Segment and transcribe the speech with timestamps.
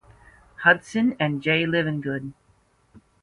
[0.63, 2.33] Hudson and Jay Livengood.